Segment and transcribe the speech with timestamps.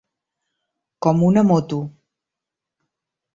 [1.07, 1.79] Com una moto.